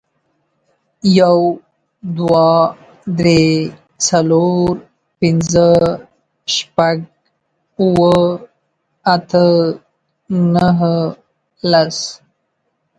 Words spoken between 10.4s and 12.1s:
نهه، لس.